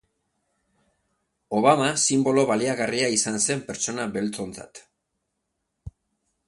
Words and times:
Obama 1.57 1.89
sinbolo 2.05 2.47
baliagarria 2.53 3.11
izan 3.19 3.39
zen 3.49 3.63
pertsona 3.69 4.09
beltzontzat. 4.19 4.85